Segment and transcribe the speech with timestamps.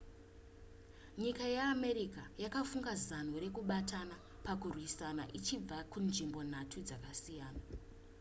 [1.19, 7.61] nyika yeamerica yakafunga zano rekubatana pakurwisa ichibva kunzvimbo nhatu dzakasiyana